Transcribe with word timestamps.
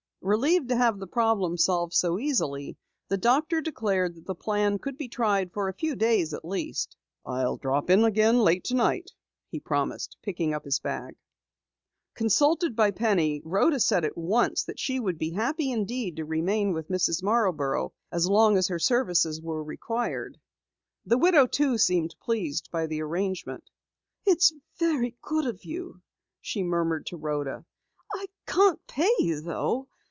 Relieved 0.23 0.69
to 0.69 0.75
have 0.75 0.99
the 0.99 1.07
problem 1.07 1.57
solved 1.57 1.95
so 1.95 2.19
easily, 2.19 2.77
the 3.07 3.17
doctor 3.17 3.59
declared 3.59 4.13
that 4.13 4.27
the 4.27 4.35
plan 4.35 4.77
could 4.77 4.95
be 4.95 5.07
tried 5.09 5.51
for 5.51 5.67
a 5.67 5.73
few 5.73 5.95
days 5.95 6.31
at 6.31 6.45
least. 6.45 6.95
"I'll 7.25 7.57
drop 7.57 7.89
in 7.89 8.03
again 8.03 8.37
late 8.37 8.63
tonight," 8.63 9.09
he 9.49 9.59
promised, 9.59 10.17
picking 10.21 10.53
up 10.53 10.63
his 10.63 10.77
bag. 10.79 11.15
Consulted 12.13 12.75
by 12.75 12.91
Penny, 12.91 13.41
Rhoda 13.43 13.79
said 13.79 14.05
at 14.05 14.15
once 14.15 14.63
that 14.65 14.77
she 14.77 14.99
would 14.99 15.17
be 15.17 15.31
happy 15.31 15.71
indeed 15.71 16.17
to 16.17 16.23
remain 16.23 16.71
with 16.71 16.87
Mrs. 16.89 17.23
Marborough 17.23 17.91
as 18.11 18.27
long 18.29 18.59
as 18.59 18.67
her 18.67 18.77
services 18.79 19.41
were 19.41 19.63
required. 19.63 20.39
The 21.03 21.17
widow 21.17 21.47
too 21.47 21.79
seemed 21.79 22.13
pleased 22.21 22.69
by 22.69 22.85
the 22.85 23.01
arrangement. 23.01 23.71
"It's 24.23 24.53
very 24.77 25.15
good 25.23 25.47
of 25.47 25.65
you," 25.65 26.03
she 26.39 26.61
murmured 26.61 27.07
to 27.07 27.17
Rhoda. 27.17 27.65
"I 28.13 28.27
can't 28.45 28.85
pay 28.85 29.09
you 29.17 29.41
though. 29.41 29.87